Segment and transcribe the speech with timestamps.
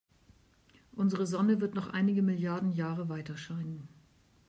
[0.93, 3.87] Unsere Sonne wird noch einige Milliarden Jahre weiterscheinen.